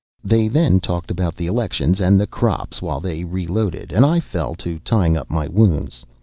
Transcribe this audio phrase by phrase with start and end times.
[0.23, 4.55] They then talked about the elections and the crops while they reloaded, and I fell
[4.55, 6.03] to tying up my wounds.